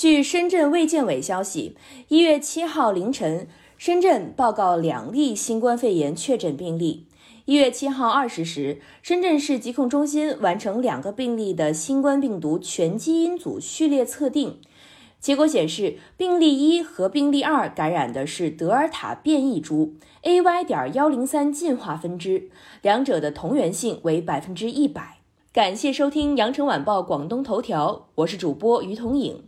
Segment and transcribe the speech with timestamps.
[0.00, 1.76] 据深圳卫健委消息，
[2.08, 7.04] 一月七号凌晨，深圳报告两例新冠肺炎确诊病例。
[7.44, 14.58] 一月七号二十时，深圳市疾控中心完成两个病例的新冠病毒全基因组序列测定，
[15.20, 20.64] 结果显示，病例一和病例二感染的是德尔塔变异株 AY.
[20.64, 22.48] 点幺零三进化分支，
[22.80, 25.18] 两者的同源性为百分之一百。
[25.52, 29.42] 感谢收听羊城晚报广东头条，我是主播于彤颖。